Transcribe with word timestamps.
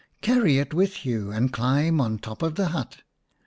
Carry 0.21 0.57
it 0.57 0.73
with 0.73 1.05
you, 1.05 1.29
and 1.29 1.53
climb 1.53 2.01
on 2.01 2.17
top 2.17 2.41
of 2.41 2.55
the 2.55 2.69
hut." 2.69 3.03